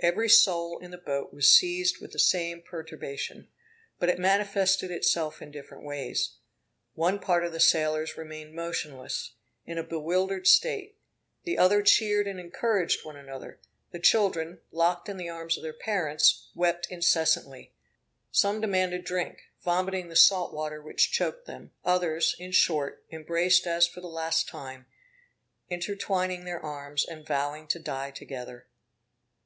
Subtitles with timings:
[0.00, 3.48] Every soul in the boat was seized with the same perturbation,
[3.98, 6.34] but it manifested itself in different ways.
[6.92, 10.98] One part of the sailors remained motionless, in a bewildered state;
[11.44, 13.58] the other cheered and encouraged one another;
[13.90, 17.72] the children, locked in the arms of their parents, wept incessantly.
[18.30, 23.86] Some demanded drink, vomiting the salt water which choked them; others, in short, embraced as
[23.86, 24.84] for the last time,
[25.70, 28.66] intertwining their arms, and vowing to die together.